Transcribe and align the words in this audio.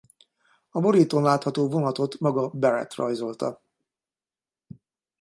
A 0.69 0.79
borítón 0.79 1.23
látható 1.23 1.69
vonatot 1.69 2.19
maga 2.19 2.49
Barrett 2.49 2.93
rajzolta. 2.95 3.61